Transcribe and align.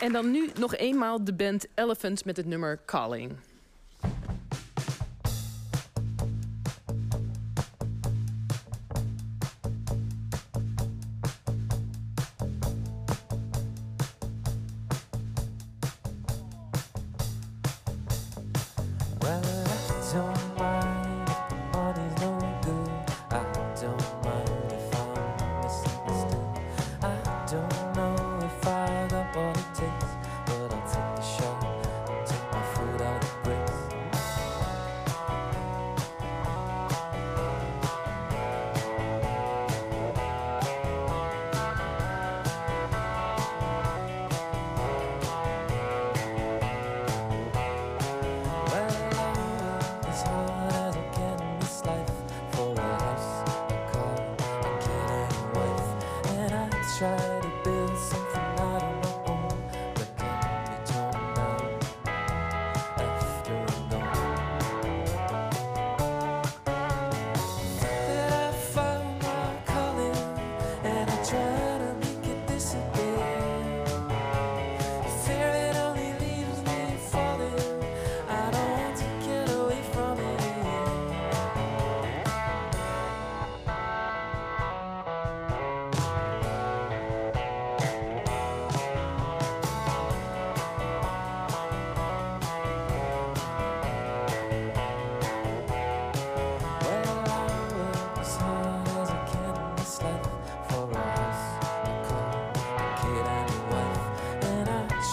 En 0.00 0.12
dan 0.12 0.30
nu 0.30 0.50
nog 0.58 0.76
eenmaal 0.76 1.24
de 1.24 1.34
band 1.34 1.66
Elephant 1.74 2.24
met 2.24 2.36
het 2.36 2.46
nummer 2.46 2.80
Calling. 2.86 3.32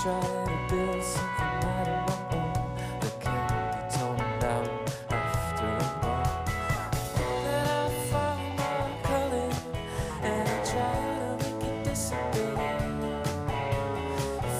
try 0.07 0.21
to 0.21 0.57
build 0.69 1.03
something 1.03 1.67
out 1.67 1.87
of 1.89 1.99
my 2.07 2.37
own 2.37 2.53
that 3.01 3.15
can 3.19 3.43
be 3.51 4.23
down 4.39 4.65
after 5.09 5.67
a 5.67 5.69
while. 6.01 6.45
I 7.17 7.57
I 7.57 7.89
found 8.09 8.43
my 8.55 8.87
calling, 9.03 9.55
and 10.23 10.47
I 10.47 10.57
try 10.63 10.95
to 11.19 11.29
make 11.43 11.63
it 11.69 11.77
disappear. 11.83 12.55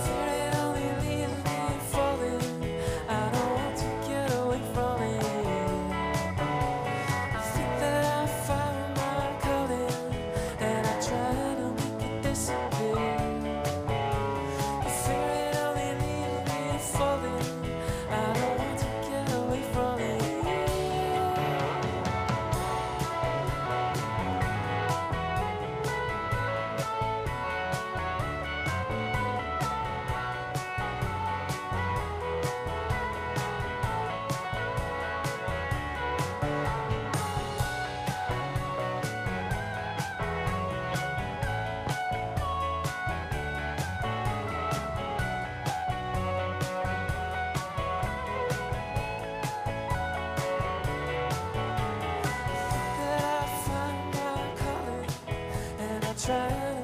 Fear 0.04 0.28
it 0.44 0.52
only 0.64 0.90
leaves 1.04 1.40
me 1.46 1.60
falling. 1.94 2.46
I 3.08 3.12
don't 3.32 3.52
want 3.56 3.76
to 3.78 3.90
get 4.06 4.28
away 4.42 4.62
from 4.74 4.98
it. 5.02 5.24
I 7.38 7.42
think 7.54 7.72
that 7.80 8.04
I 8.04 8.28
found 8.48 8.80
my 8.98 9.24
calling, 9.46 9.96
and 10.60 10.82
I 10.86 10.96
try 11.08 11.32
to 11.56 11.68
make 11.80 12.02
it 12.12 12.22
disappear. 12.22 12.67
try 56.18 56.77